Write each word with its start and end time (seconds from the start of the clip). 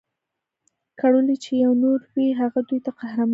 کړولي 0.99 1.35
چي 1.43 1.53
یې 1.61 1.69
نور 1.83 1.99
وي 2.13 2.27
هغه 2.41 2.59
دوی 2.67 2.79
ته 2.85 2.91
قهرمان 2.99 3.27
وي 3.27 3.29